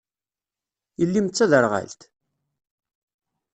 [0.99, 2.01] Yelli-m d taderɣalt?